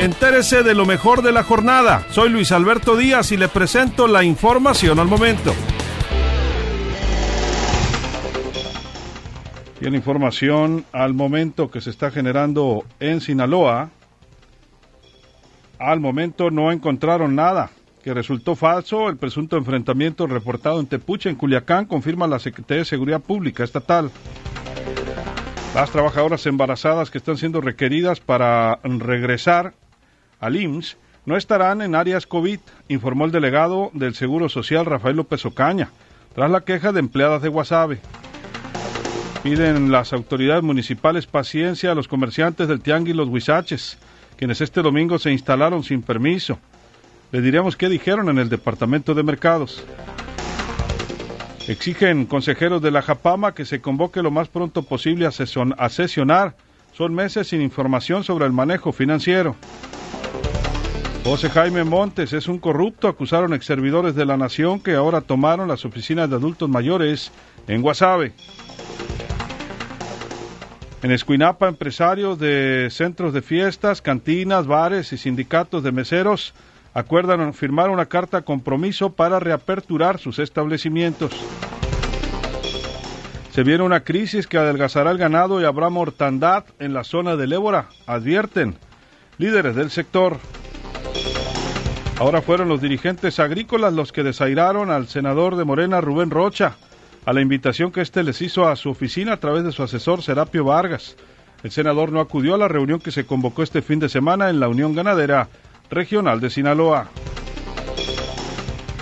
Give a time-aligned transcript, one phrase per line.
[0.00, 2.04] Entérese de lo mejor de la jornada.
[2.10, 5.54] Soy Luis Alberto Díaz y le presento la información al momento.
[9.78, 13.90] Tiene información al momento que se está generando en Sinaloa.
[15.78, 17.70] Al momento no encontraron nada
[18.02, 19.08] que resultó falso.
[19.08, 24.10] El presunto enfrentamiento reportado en Tepuche, en Culiacán, confirma la Secretaría de Seguridad Pública Estatal.
[25.74, 29.74] Las trabajadoras embarazadas que están siendo requeridas para regresar
[30.40, 35.44] al IMSS no estarán en áreas COVID, informó el delegado del Seguro Social Rafael López
[35.46, 35.90] Ocaña,
[36.34, 38.00] tras la queja de empleadas de Guasave.
[39.42, 43.98] Piden las autoridades municipales paciencia a los comerciantes del Tianguis Los Huizaches,
[44.36, 46.58] quienes este domingo se instalaron sin permiso.
[47.30, 49.84] Le diremos qué dijeron en el Departamento de Mercados.
[51.66, 56.54] Exigen consejeros de la Japama que se convoque lo más pronto posible a, a sesionar.
[56.92, 59.56] Son meses sin información sobre el manejo financiero.
[61.24, 65.66] José Jaime Montes es un corrupto, acusaron ex servidores de la nación que ahora tomaron
[65.66, 67.32] las oficinas de adultos mayores
[67.66, 68.34] en Guasave.
[71.02, 76.52] En Escuinapa, empresarios de centros de fiestas, cantinas, bares y sindicatos de meseros
[76.92, 81.32] acuerdan firmar una carta compromiso para reaperturar sus establecimientos.
[83.50, 87.54] Se viene una crisis que adelgazará el ganado y habrá mortandad en la zona del
[87.54, 88.76] Ébora, advierten
[89.38, 90.38] líderes del sector.
[92.18, 96.76] Ahora fueron los dirigentes agrícolas los que desairaron al senador de Morena, Rubén Rocha,
[97.26, 100.22] a la invitación que éste les hizo a su oficina a través de su asesor
[100.22, 101.16] Serapio Vargas.
[101.64, 104.60] El senador no acudió a la reunión que se convocó este fin de semana en
[104.60, 105.48] la Unión Ganadera
[105.90, 107.08] Regional de Sinaloa.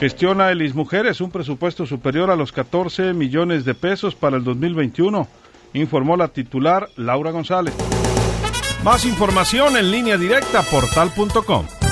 [0.00, 5.28] Gestiona Elis Mujeres un presupuesto superior a los 14 millones de pesos para el 2021,
[5.74, 7.74] informó la titular Laura González.
[8.82, 11.83] Más información en línea directa portal.com.